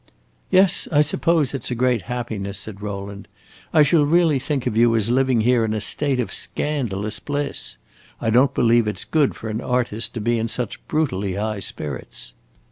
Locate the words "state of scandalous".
5.79-7.19